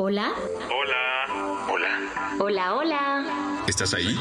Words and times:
Hola. 0.00 0.32
Hola. 0.70 1.66
Hola. 1.68 2.36
Hola, 2.38 2.74
hola. 2.76 3.64
¿Estás 3.66 3.94
ahí? 3.94 4.16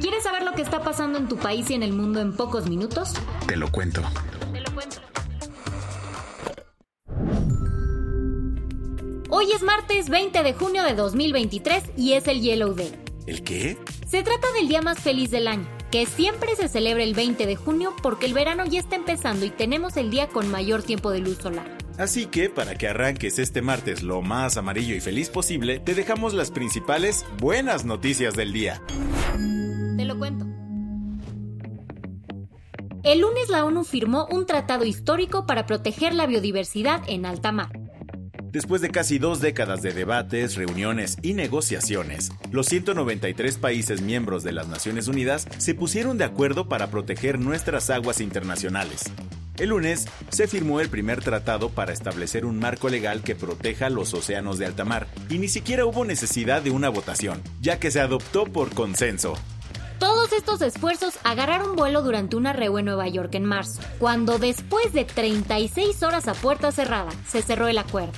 ¿Quieres 0.00 0.22
saber 0.22 0.44
lo 0.44 0.52
que 0.52 0.62
está 0.62 0.84
pasando 0.84 1.18
en 1.18 1.26
tu 1.26 1.36
país 1.36 1.68
y 1.70 1.74
en 1.74 1.82
el 1.82 1.92
mundo 1.92 2.20
en 2.20 2.32
pocos 2.32 2.68
minutos? 2.68 3.14
Te 3.48 3.56
lo 3.56 3.72
cuento. 3.72 4.02
Te 4.52 4.60
lo 4.60 4.72
cuento. 4.72 5.00
Hoy 9.30 9.50
es 9.50 9.62
martes 9.62 10.08
20 10.08 10.44
de 10.44 10.54
junio 10.54 10.84
de 10.84 10.94
2023 10.94 11.82
y 11.96 12.12
es 12.12 12.28
el 12.28 12.40
Yellow 12.40 12.72
Day. 12.72 12.94
¿El 13.26 13.42
qué? 13.42 13.76
Se 14.06 14.22
trata 14.22 14.46
del 14.52 14.68
día 14.68 14.80
más 14.80 15.00
feliz 15.00 15.32
del 15.32 15.48
año, 15.48 15.66
que 15.90 16.06
siempre 16.06 16.54
se 16.54 16.68
celebra 16.68 17.02
el 17.02 17.14
20 17.14 17.46
de 17.46 17.56
junio 17.56 17.96
porque 18.00 18.26
el 18.26 18.32
verano 18.32 18.64
ya 18.64 18.78
está 18.78 18.94
empezando 18.94 19.44
y 19.44 19.50
tenemos 19.50 19.96
el 19.96 20.12
día 20.12 20.28
con 20.28 20.48
mayor 20.52 20.84
tiempo 20.84 21.10
de 21.10 21.18
luz 21.18 21.38
solar. 21.38 21.81
Así 21.98 22.26
que, 22.26 22.48
para 22.48 22.74
que 22.74 22.88
arranques 22.88 23.38
este 23.38 23.62
martes 23.62 24.02
lo 24.02 24.22
más 24.22 24.56
amarillo 24.56 24.94
y 24.94 25.00
feliz 25.00 25.28
posible, 25.28 25.78
te 25.78 25.94
dejamos 25.94 26.34
las 26.34 26.50
principales 26.50 27.24
buenas 27.38 27.84
noticias 27.84 28.34
del 28.34 28.52
día. 28.52 28.82
Te 29.96 30.04
lo 30.04 30.18
cuento. 30.18 30.46
El 33.04 33.20
lunes 33.20 33.48
la 33.48 33.64
ONU 33.64 33.84
firmó 33.84 34.26
un 34.30 34.46
tratado 34.46 34.84
histórico 34.84 35.44
para 35.44 35.66
proteger 35.66 36.14
la 36.14 36.26
biodiversidad 36.26 37.02
en 37.08 37.26
alta 37.26 37.50
mar. 37.50 37.82
Después 38.52 38.82
de 38.82 38.90
casi 38.90 39.18
dos 39.18 39.40
décadas 39.40 39.80
de 39.80 39.92
debates, 39.92 40.56
reuniones 40.56 41.16
y 41.22 41.32
negociaciones, 41.32 42.30
los 42.50 42.66
193 42.66 43.56
países 43.56 44.02
miembros 44.02 44.44
de 44.44 44.52
las 44.52 44.68
Naciones 44.68 45.08
Unidas 45.08 45.48
se 45.56 45.74
pusieron 45.74 46.18
de 46.18 46.24
acuerdo 46.24 46.68
para 46.68 46.90
proteger 46.90 47.38
nuestras 47.38 47.88
aguas 47.88 48.20
internacionales. 48.20 49.10
El 49.58 49.68
lunes 49.68 50.06
se 50.30 50.48
firmó 50.48 50.80
el 50.80 50.88
primer 50.88 51.22
tratado 51.22 51.68
para 51.68 51.92
establecer 51.92 52.46
un 52.46 52.58
marco 52.58 52.88
legal 52.88 53.22
que 53.22 53.34
proteja 53.34 53.90
los 53.90 54.14
océanos 54.14 54.58
de 54.58 54.64
alta 54.64 54.84
mar, 54.84 55.08
y 55.28 55.38
ni 55.38 55.48
siquiera 55.48 55.84
hubo 55.84 56.06
necesidad 56.06 56.62
de 56.62 56.70
una 56.70 56.88
votación, 56.88 57.42
ya 57.60 57.78
que 57.78 57.90
se 57.90 58.00
adoptó 58.00 58.46
por 58.46 58.74
consenso. 58.74 59.34
Todos 59.98 60.32
estos 60.32 60.62
esfuerzos 60.62 61.14
agarraron 61.22 61.76
vuelo 61.76 62.02
durante 62.02 62.34
una 62.34 62.52
reunión 62.52 62.78
en 62.80 62.84
Nueva 62.86 63.08
York 63.08 63.34
en 63.34 63.44
marzo, 63.44 63.82
cuando 63.98 64.38
después 64.38 64.92
de 64.94 65.04
36 65.04 66.02
horas 66.02 66.28
a 66.28 66.34
puerta 66.34 66.72
cerrada 66.72 67.10
se 67.28 67.42
cerró 67.42 67.68
el 67.68 67.76
acuerdo. 67.76 68.12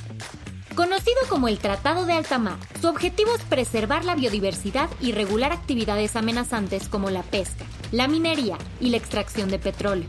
Conocido 0.76 1.20
como 1.28 1.48
el 1.48 1.58
Tratado 1.58 2.06
de 2.06 2.14
Alta 2.14 2.38
Mar, 2.38 2.58
su 2.80 2.88
objetivo 2.88 3.34
es 3.34 3.42
preservar 3.42 4.04
la 4.04 4.14
biodiversidad 4.14 4.88
y 5.00 5.12
regular 5.12 5.52
actividades 5.52 6.16
amenazantes 6.16 6.88
como 6.88 7.10
la 7.10 7.22
pesca, 7.22 7.64
la 7.90 8.08
minería 8.08 8.56
y 8.80 8.90
la 8.90 8.96
extracción 8.96 9.50
de 9.50 9.58
petróleo 9.58 10.08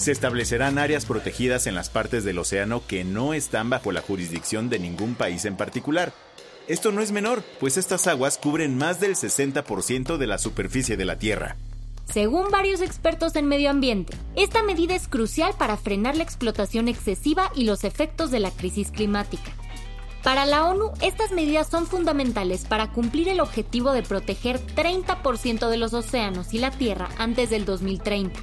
se 0.00 0.12
establecerán 0.12 0.78
áreas 0.78 1.04
protegidas 1.04 1.66
en 1.66 1.74
las 1.74 1.90
partes 1.90 2.24
del 2.24 2.38
océano 2.38 2.82
que 2.86 3.04
no 3.04 3.34
están 3.34 3.68
bajo 3.68 3.92
la 3.92 4.00
jurisdicción 4.00 4.70
de 4.70 4.78
ningún 4.78 5.14
país 5.14 5.44
en 5.44 5.56
particular. 5.56 6.14
Esto 6.68 6.90
no 6.90 7.02
es 7.02 7.12
menor, 7.12 7.42
pues 7.60 7.76
estas 7.76 8.06
aguas 8.06 8.38
cubren 8.38 8.78
más 8.78 8.98
del 8.98 9.14
60% 9.14 10.16
de 10.16 10.26
la 10.26 10.38
superficie 10.38 10.96
de 10.96 11.04
la 11.04 11.18
Tierra. 11.18 11.56
Según 12.10 12.48
varios 12.50 12.80
expertos 12.80 13.36
en 13.36 13.46
medio 13.46 13.68
ambiente, 13.68 14.16
esta 14.36 14.62
medida 14.62 14.94
es 14.94 15.06
crucial 15.06 15.52
para 15.58 15.76
frenar 15.76 16.16
la 16.16 16.22
explotación 16.22 16.88
excesiva 16.88 17.52
y 17.54 17.64
los 17.64 17.84
efectos 17.84 18.30
de 18.30 18.40
la 18.40 18.50
crisis 18.50 18.90
climática. 18.90 19.52
Para 20.22 20.46
la 20.46 20.64
ONU, 20.64 20.92
estas 21.02 21.30
medidas 21.32 21.68
son 21.68 21.86
fundamentales 21.86 22.64
para 22.64 22.90
cumplir 22.90 23.28
el 23.28 23.40
objetivo 23.40 23.92
de 23.92 24.02
proteger 24.02 24.60
30% 24.60 25.68
de 25.68 25.76
los 25.76 25.92
océanos 25.92 26.54
y 26.54 26.58
la 26.58 26.70
Tierra 26.70 27.10
antes 27.18 27.50
del 27.50 27.66
2030. 27.66 28.40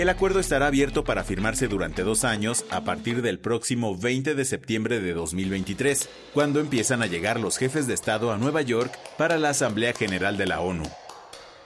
El 0.00 0.08
acuerdo 0.08 0.40
estará 0.40 0.68
abierto 0.68 1.04
para 1.04 1.24
firmarse 1.24 1.68
durante 1.68 2.04
dos 2.04 2.24
años 2.24 2.64
a 2.70 2.84
partir 2.84 3.20
del 3.20 3.38
próximo 3.38 3.98
20 3.98 4.34
de 4.34 4.44
septiembre 4.46 4.98
de 4.98 5.12
2023, 5.12 6.08
cuando 6.32 6.58
empiezan 6.58 7.02
a 7.02 7.06
llegar 7.06 7.38
los 7.38 7.58
jefes 7.58 7.86
de 7.86 7.92
Estado 7.92 8.32
a 8.32 8.38
Nueva 8.38 8.62
York 8.62 8.98
para 9.18 9.36
la 9.36 9.50
Asamblea 9.50 9.92
General 9.92 10.38
de 10.38 10.46
la 10.46 10.62
ONU. 10.62 10.84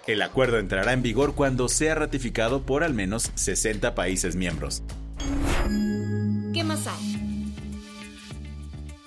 El 0.08 0.20
acuerdo 0.20 0.58
entrará 0.58 0.94
en 0.94 1.02
vigor 1.02 1.36
cuando 1.36 1.68
sea 1.68 1.94
ratificado 1.94 2.62
por 2.62 2.82
al 2.82 2.92
menos 2.92 3.30
60 3.36 3.94
países 3.94 4.34
miembros. 4.34 4.82
¿Qué 6.52 6.64
más 6.64 6.88
hay? 6.88 7.54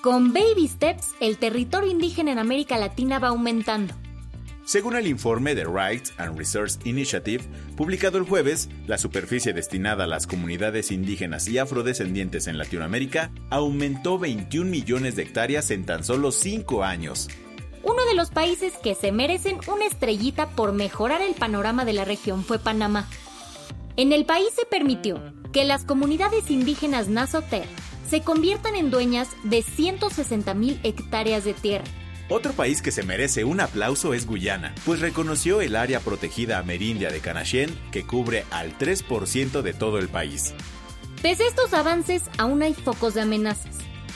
Con 0.02 0.32
Baby 0.32 0.70
Steps, 0.70 1.08
el 1.20 1.38
territorio 1.38 1.92
indígena 1.92 2.32
en 2.32 2.40
América 2.40 2.78
Latina 2.78 3.20
va 3.20 3.28
aumentando. 3.28 3.94
Según 4.68 4.98
el 4.98 5.08
informe 5.08 5.56
de 5.56 5.64
Rights 5.64 6.14
and 6.18 6.38
Research 6.38 6.74
Initiative, 6.84 7.42
publicado 7.78 8.18
el 8.18 8.26
jueves, 8.26 8.68
la 8.86 8.98
superficie 8.98 9.54
destinada 9.54 10.04
a 10.04 10.08
las 10.08 10.28
comunidades 10.28 10.92
indígenas 10.92 11.48
y 11.48 11.58
afrodescendientes 11.58 12.48
en 12.48 12.58
Latinoamérica 12.58 13.32
aumentó 13.50 14.20
21 14.20 14.70
millones 14.70 15.16
de 15.16 15.24
hectáreas 15.24 15.72
en 15.72 15.86
tan 15.86 16.04
solo 16.04 16.34
5 16.34 16.84
años. 16.84 17.30
Uno 17.82 18.04
de 18.08 18.14
los 18.14 18.30
países 18.30 18.74
que 18.84 18.94
se 18.94 19.14
merecen 19.14 19.60
una 19.72 19.86
estrellita 19.86 20.50
por 20.50 20.74
mejorar 20.74 21.22
el 21.22 21.36
panorama 21.36 21.86
de 21.86 21.94
la 21.94 22.04
región 22.04 22.44
fue 22.44 22.60
Panamá. 22.60 23.08
En 23.96 24.12
el 24.12 24.26
país 24.26 24.50
se 24.54 24.66
permitió 24.66 25.34
que 25.54 25.64
las 25.64 25.86
comunidades 25.86 26.52
indígenas 26.52 27.08
Nasoter 27.08 27.64
se 28.10 28.20
conviertan 28.20 28.76
en 28.76 28.92
dueñas 28.92 29.30
de 29.46 29.64
160.000 29.64 30.82
hectáreas 30.84 31.46
de 31.46 31.54
tierra 31.54 31.86
otro 32.30 32.54
país 32.54 32.82
que 32.82 32.92
se 32.92 33.04
merece 33.04 33.44
un 33.44 33.62
aplauso 33.62 34.14
es 34.14 34.28
Guyana, 34.28 34.76
pues 34.86 35.00
reconoció 35.00 35.62
el 35.62 35.76
área 35.76 36.00
protegida 36.00 36.60
amerindia 36.60 37.10
de 37.10 37.20
Canachén, 37.20 37.78
que 37.92 38.06
cubre 38.06 38.46
al 38.52 38.78
3% 38.78 39.62
de 39.62 39.74
todo 39.74 39.98
el 40.00 40.10
país. 40.10 40.54
Pese 41.22 41.44
a 41.44 41.48
estos 41.48 41.74
avances, 41.74 42.24
aún 42.38 42.62
hay 42.62 42.74
focos 42.74 43.14
de 43.14 43.22
amenazas. 43.22 43.76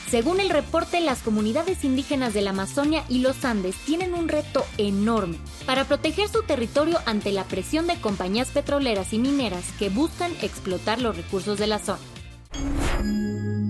Según 0.09 0.41
el 0.41 0.49
reporte, 0.49 0.99
las 0.99 1.19
comunidades 1.19 1.85
indígenas 1.85 2.33
de 2.33 2.41
la 2.41 2.49
Amazonia 2.49 3.05
y 3.07 3.19
los 3.19 3.45
Andes 3.45 3.77
tienen 3.85 4.13
un 4.13 4.27
reto 4.27 4.65
enorme 4.77 5.37
para 5.65 5.85
proteger 5.85 6.27
su 6.27 6.43
territorio 6.43 6.99
ante 7.05 7.31
la 7.31 7.45
presión 7.45 7.87
de 7.87 7.95
compañías 7.95 8.49
petroleras 8.49 9.13
y 9.13 9.19
mineras 9.19 9.63
que 9.79 9.87
buscan 9.87 10.33
explotar 10.41 10.99
los 10.99 11.15
recursos 11.15 11.57
de 11.57 11.67
la 11.67 11.79
zona. 11.79 12.01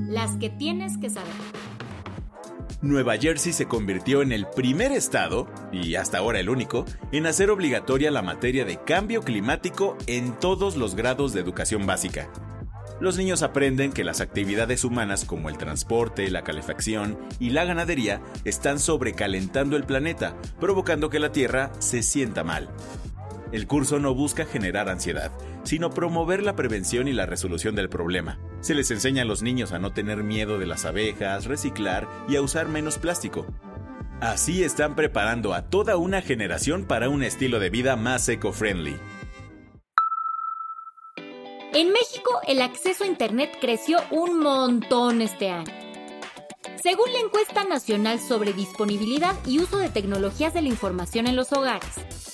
Las 0.09 0.35
que 0.37 0.49
tienes 0.49 0.97
que 0.97 1.11
saber. 1.11 1.60
Nueva 2.81 3.15
Jersey 3.15 3.53
se 3.53 3.67
convirtió 3.67 4.23
en 4.23 4.31
el 4.31 4.47
primer 4.47 4.91
estado, 4.91 5.47
y 5.71 5.93
hasta 5.93 6.17
ahora 6.17 6.39
el 6.39 6.49
único, 6.49 6.85
en 7.11 7.27
hacer 7.27 7.51
obligatoria 7.51 8.09
la 8.09 8.23
materia 8.23 8.65
de 8.65 8.79
cambio 8.83 9.21
climático 9.21 9.97
en 10.07 10.39
todos 10.39 10.75
los 10.75 10.95
grados 10.95 11.31
de 11.31 11.41
educación 11.41 11.85
básica. 11.85 12.31
Los 12.99 13.17
niños 13.17 13.43
aprenden 13.43 13.91
que 13.91 14.03
las 14.03 14.19
actividades 14.19 14.83
humanas 14.83 15.25
como 15.25 15.49
el 15.49 15.59
transporte, 15.59 16.29
la 16.31 16.43
calefacción 16.43 17.19
y 17.39 17.51
la 17.51 17.65
ganadería 17.65 18.19
están 18.45 18.79
sobrecalentando 18.79 19.77
el 19.77 19.83
planeta, 19.83 20.35
provocando 20.59 21.11
que 21.11 21.19
la 21.19 21.31
Tierra 21.31 21.71
se 21.77 22.01
sienta 22.01 22.43
mal. 22.43 22.69
El 23.51 23.67
curso 23.67 23.99
no 23.99 24.15
busca 24.15 24.45
generar 24.45 24.89
ansiedad, 24.89 25.31
sino 25.63 25.91
promover 25.91 26.41
la 26.41 26.55
prevención 26.55 27.07
y 27.07 27.13
la 27.13 27.27
resolución 27.27 27.75
del 27.75 27.89
problema. 27.89 28.39
Se 28.61 28.75
les 28.75 28.91
enseña 28.91 29.23
a 29.23 29.25
los 29.25 29.41
niños 29.41 29.71
a 29.71 29.79
no 29.79 29.91
tener 29.91 30.23
miedo 30.23 30.59
de 30.59 30.67
las 30.67 30.85
abejas, 30.85 31.45
reciclar 31.45 32.07
y 32.29 32.35
a 32.35 32.41
usar 32.41 32.67
menos 32.67 32.99
plástico. 32.99 33.47
Así 34.21 34.63
están 34.63 34.95
preparando 34.95 35.55
a 35.55 35.63
toda 35.63 35.97
una 35.97 36.21
generación 36.21 36.85
para 36.85 37.09
un 37.09 37.23
estilo 37.23 37.59
de 37.59 37.71
vida 37.71 37.95
más 37.95 38.29
eco-friendly. 38.29 38.95
En 41.73 41.91
México, 41.91 42.39
el 42.47 42.61
acceso 42.61 43.03
a 43.03 43.07
Internet 43.07 43.49
creció 43.59 43.97
un 44.11 44.39
montón 44.39 45.23
este 45.23 45.49
año. 45.49 45.73
Según 46.83 47.11
la 47.13 47.19
encuesta 47.19 47.63
nacional 47.63 48.19
sobre 48.19 48.53
disponibilidad 48.53 49.35
y 49.47 49.59
uso 49.59 49.79
de 49.79 49.89
tecnologías 49.89 50.53
de 50.53 50.61
la 50.61 50.67
información 50.67 51.25
en 51.25 51.35
los 51.35 51.51
hogares, 51.51 51.89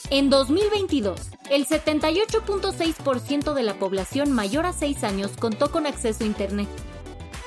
en 0.10 0.30
2022, 0.30 1.20
el 1.50 1.68
78.6% 1.68 3.54
de 3.54 3.64
la 3.64 3.76
población 3.76 4.32
mayor 4.32 4.66
a 4.66 4.74
6 4.74 5.04
años 5.04 5.32
contó 5.40 5.72
con 5.72 5.86
acceso 5.86 6.24
a 6.24 6.28
Internet. 6.28 6.68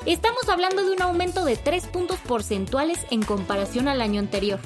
Estamos 0.06 0.49
hablando 0.49 0.82
de 0.85 0.93
un 0.93 1.02
aumento 1.02 1.44
de 1.44 1.56
3 1.56 1.87
puntos 1.88 2.19
porcentuales 2.20 2.99
en 3.11 3.23
comparación 3.23 3.88
al 3.88 4.00
año 4.00 4.20
anterior. 4.20 4.58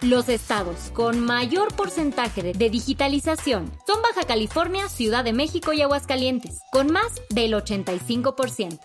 Los 0.00 0.28
estados 0.28 0.90
con 0.92 1.18
mayor 1.18 1.74
porcentaje 1.74 2.42
de 2.52 2.70
digitalización 2.70 3.72
son 3.86 4.02
Baja 4.02 4.26
California, 4.26 4.88
Ciudad 4.88 5.24
de 5.24 5.32
México 5.32 5.72
y 5.72 5.80
Aguascalientes, 5.80 6.60
con 6.70 6.92
más 6.92 7.22
del 7.30 7.54
85%. 7.54 8.78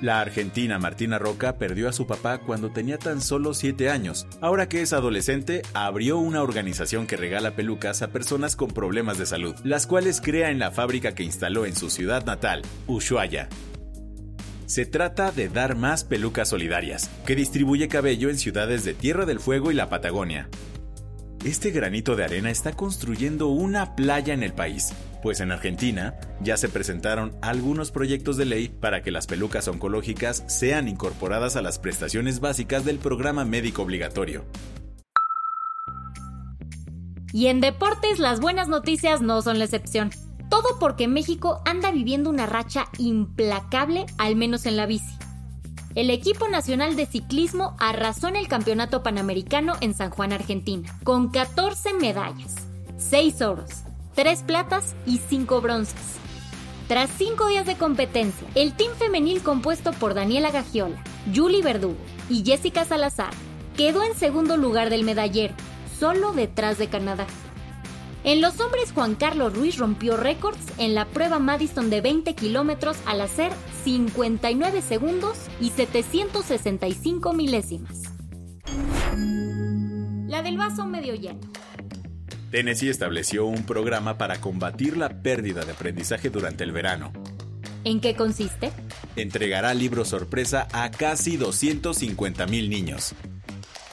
La 0.00 0.20
argentina 0.20 0.78
Martina 0.78 1.18
Roca 1.18 1.58
perdió 1.58 1.88
a 1.88 1.92
su 1.92 2.06
papá 2.06 2.38
cuando 2.38 2.70
tenía 2.70 2.98
tan 2.98 3.20
solo 3.20 3.52
7 3.52 3.90
años. 3.90 4.28
Ahora 4.40 4.68
que 4.68 4.80
es 4.80 4.92
adolescente, 4.92 5.62
abrió 5.74 6.18
una 6.18 6.42
organización 6.42 7.08
que 7.08 7.16
regala 7.16 7.56
pelucas 7.56 8.02
a 8.02 8.12
personas 8.12 8.54
con 8.54 8.68
problemas 8.68 9.18
de 9.18 9.26
salud, 9.26 9.56
las 9.64 9.88
cuales 9.88 10.20
crea 10.20 10.50
en 10.50 10.60
la 10.60 10.70
fábrica 10.70 11.16
que 11.16 11.24
instaló 11.24 11.66
en 11.66 11.74
su 11.74 11.90
ciudad 11.90 12.24
natal, 12.24 12.62
Ushuaia. 12.86 13.48
Se 14.66 14.86
trata 14.86 15.32
de 15.32 15.48
Dar 15.48 15.74
Más 15.74 16.04
Pelucas 16.04 16.50
Solidarias, 16.50 17.10
que 17.26 17.34
distribuye 17.34 17.88
cabello 17.88 18.30
en 18.30 18.38
ciudades 18.38 18.84
de 18.84 18.94
Tierra 18.94 19.26
del 19.26 19.40
Fuego 19.40 19.72
y 19.72 19.74
la 19.74 19.88
Patagonia. 19.88 20.48
Este 21.44 21.70
granito 21.70 22.14
de 22.14 22.24
arena 22.24 22.50
está 22.50 22.72
construyendo 22.72 23.48
una 23.48 23.96
playa 23.96 24.34
en 24.34 24.42
el 24.42 24.52
país, 24.52 24.92
pues 25.22 25.40
en 25.40 25.52
Argentina 25.52 26.14
ya 26.40 26.56
se 26.56 26.68
presentaron 26.68 27.36
algunos 27.42 27.90
proyectos 27.90 28.36
de 28.36 28.44
ley 28.44 28.68
para 28.68 29.02
que 29.02 29.10
las 29.10 29.26
pelucas 29.26 29.68
oncológicas 29.68 30.44
sean 30.46 30.88
incorporadas 30.88 31.56
a 31.56 31.62
las 31.62 31.78
prestaciones 31.78 32.40
básicas 32.40 32.84
del 32.84 32.98
programa 32.98 33.44
médico 33.44 33.82
obligatorio. 33.82 34.44
Y 37.32 37.46
en 37.46 37.60
deportes 37.60 38.18
las 38.18 38.40
buenas 38.40 38.68
noticias 38.68 39.20
no 39.20 39.42
son 39.42 39.58
la 39.58 39.64
excepción. 39.64 40.10
Todo 40.48 40.78
porque 40.80 41.08
México 41.08 41.60
anda 41.66 41.92
viviendo 41.92 42.30
una 42.30 42.46
racha 42.46 42.86
implacable, 42.96 44.06
al 44.16 44.34
menos 44.34 44.64
en 44.64 44.76
la 44.76 44.86
bici 44.86 45.18
el 45.98 46.10
equipo 46.10 46.46
nacional 46.46 46.94
de 46.94 47.06
ciclismo 47.06 47.74
arrasó 47.80 48.28
en 48.28 48.36
el 48.36 48.46
Campeonato 48.46 49.02
Panamericano 49.02 49.74
en 49.80 49.94
San 49.94 50.10
Juan, 50.10 50.32
Argentina, 50.32 50.96
con 51.02 51.30
14 51.30 51.94
medallas, 51.94 52.54
6 52.98 53.42
oros, 53.42 53.70
3 54.18 54.42
platas 54.42 54.96
y 55.06 55.18
5 55.18 55.60
bronces. 55.60 56.16
Tras 56.88 57.08
5 57.18 57.46
días 57.50 57.66
de 57.66 57.76
competencia, 57.76 58.48
el 58.56 58.74
team 58.74 58.90
femenil 58.98 59.44
compuesto 59.44 59.92
por 59.92 60.14
Daniela 60.14 60.50
Gagiola, 60.50 61.00
Julie 61.32 61.62
Verdugo 61.62 61.94
y 62.28 62.44
Jessica 62.44 62.84
Salazar 62.84 63.30
quedó 63.76 64.02
en 64.02 64.16
segundo 64.16 64.56
lugar 64.56 64.90
del 64.90 65.04
medallero, 65.04 65.54
solo 66.00 66.32
detrás 66.32 66.78
de 66.78 66.88
Canadá. 66.88 67.28
En 68.24 68.40
los 68.40 68.58
hombres, 68.58 68.90
Juan 68.90 69.14
Carlos 69.14 69.54
Ruiz 69.54 69.78
rompió 69.78 70.16
récords 70.16 70.66
en 70.78 70.96
la 70.96 71.04
prueba 71.04 71.38
Madison 71.38 71.88
de 71.88 72.00
20 72.00 72.34
kilómetros 72.34 72.96
al 73.06 73.20
hacer 73.20 73.52
59 73.84 74.82
segundos 74.82 75.38
y 75.60 75.70
765 75.70 77.34
milésimas. 77.34 78.02
La 80.26 80.42
del 80.42 80.58
vaso 80.58 80.86
medio 80.86 81.14
lleno. 81.14 81.57
Tennessee 82.50 82.88
estableció 82.88 83.44
un 83.44 83.64
programa 83.64 84.16
para 84.16 84.40
combatir 84.40 84.96
la 84.96 85.22
pérdida 85.22 85.64
de 85.64 85.72
aprendizaje 85.72 86.30
durante 86.30 86.64
el 86.64 86.72
verano. 86.72 87.12
¿En 87.84 88.00
qué 88.00 88.16
consiste? 88.16 88.72
Entregará 89.16 89.74
libros 89.74 90.08
sorpresa 90.08 90.66
a 90.72 90.90
casi 90.90 91.36
250 91.36 92.46
mil 92.46 92.70
niños. 92.70 93.14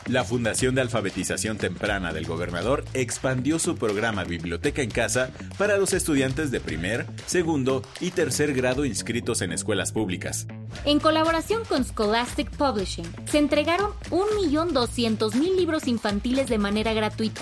La 0.07 0.23
Fundación 0.23 0.75
de 0.75 0.81
Alfabetización 0.81 1.57
Temprana 1.57 2.13
del 2.13 2.27
Gobernador 2.27 2.85
expandió 2.93 3.57
su 3.57 3.75
programa 3.75 4.23
Biblioteca 4.23 4.83
en 4.83 4.91
Casa 4.91 5.31
para 5.57 5.77
los 5.77 5.93
estudiantes 5.93 6.51
de 6.51 6.59
primer, 6.59 7.07
segundo 7.25 7.81
y 7.99 8.11
tercer 8.11 8.53
grado 8.53 8.85
inscritos 8.85 9.41
en 9.41 9.51
escuelas 9.51 9.91
públicas. 9.91 10.45
En 10.85 10.99
colaboración 10.99 11.63
con 11.65 11.83
Scholastic 11.83 12.51
Publishing, 12.51 13.07
se 13.25 13.39
entregaron 13.39 13.93
1.200.000 14.11 15.55
libros 15.55 15.87
infantiles 15.87 16.47
de 16.49 16.59
manera 16.59 16.93
gratuita. 16.93 17.41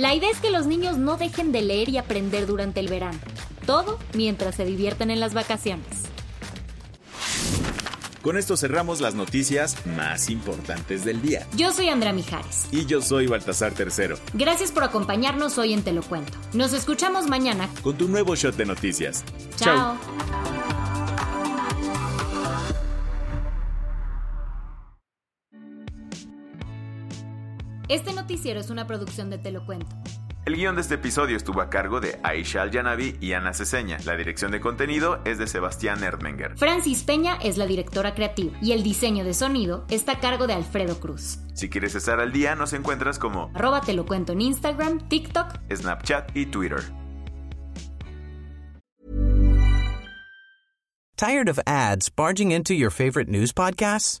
La 0.00 0.14
idea 0.14 0.30
es 0.30 0.38
que 0.38 0.48
los 0.48 0.64
niños 0.64 0.96
no 0.96 1.18
dejen 1.18 1.52
de 1.52 1.60
leer 1.60 1.90
y 1.90 1.98
aprender 1.98 2.46
durante 2.46 2.80
el 2.80 2.88
verano, 2.88 3.18
todo 3.66 3.98
mientras 4.14 4.54
se 4.54 4.64
divierten 4.64 5.10
en 5.10 5.20
las 5.20 5.34
vacaciones. 5.34 5.84
Con 8.22 8.38
esto 8.38 8.56
cerramos 8.56 9.02
las 9.02 9.14
noticias 9.14 9.76
más 9.84 10.30
importantes 10.30 11.04
del 11.04 11.20
día. 11.20 11.46
Yo 11.54 11.70
soy 11.70 11.90
Andrea 11.90 12.14
Mijares. 12.14 12.68
Y 12.72 12.86
yo 12.86 13.02
soy 13.02 13.26
Baltasar 13.26 13.74
Tercero. 13.74 14.16
Gracias 14.32 14.72
por 14.72 14.84
acompañarnos 14.84 15.58
hoy 15.58 15.74
en 15.74 15.82
Te 15.82 15.92
lo 15.92 16.02
cuento. 16.02 16.32
Nos 16.54 16.72
escuchamos 16.72 17.26
mañana 17.26 17.68
con 17.82 17.98
tu 17.98 18.08
nuevo 18.08 18.34
shot 18.34 18.56
de 18.56 18.64
noticias. 18.64 19.22
Chao. 19.56 19.98
Este 27.90 28.12
noticiero 28.12 28.60
es 28.60 28.70
una 28.70 28.86
producción 28.86 29.30
de 29.30 29.38
Te 29.38 29.50
lo 29.50 29.66
cuento. 29.66 29.96
El 30.46 30.54
guion 30.54 30.76
de 30.76 30.80
este 30.80 30.94
episodio 30.94 31.36
estuvo 31.36 31.60
a 31.60 31.70
cargo 31.70 32.00
de 32.00 32.20
Aisha 32.22 32.62
Al-Yanabi 32.62 33.16
y 33.20 33.32
Ana 33.32 33.52
Ceseña. 33.52 33.98
La 34.04 34.16
dirección 34.16 34.52
de 34.52 34.60
contenido 34.60 35.20
es 35.24 35.38
de 35.38 35.48
Sebastián 35.48 36.04
Erdmenger. 36.04 36.56
Francis 36.56 37.02
Peña 37.02 37.36
es 37.42 37.58
la 37.58 37.66
directora 37.66 38.14
creativa 38.14 38.56
y 38.62 38.70
el 38.70 38.84
diseño 38.84 39.24
de 39.24 39.34
sonido 39.34 39.86
está 39.90 40.12
a 40.12 40.20
cargo 40.20 40.46
de 40.46 40.52
Alfredo 40.52 41.00
Cruz. 41.00 41.40
Si 41.54 41.68
quieres 41.68 41.96
estar 41.96 42.20
al 42.20 42.30
día, 42.30 42.54
nos 42.54 42.74
encuentras 42.74 43.18
como 43.18 43.50
arroba 43.56 43.80
te 43.80 43.92
lo 43.92 44.06
cuento 44.06 44.34
en 44.34 44.42
Instagram, 44.42 45.08
TikTok, 45.08 45.58
Snapchat 45.74 46.36
y 46.36 46.46
Twitter. 46.46 46.84
Tired 51.16 51.48
of 51.48 51.58
ads 51.66 52.08
barging 52.08 52.52
into 52.52 52.72
your 52.72 52.92
favorite 52.92 53.28
news 53.28 53.52
podcasts? 53.52 54.20